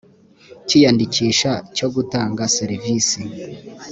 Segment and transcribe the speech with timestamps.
[0.67, 3.21] cy iyandikisha cyo gutanga serivisi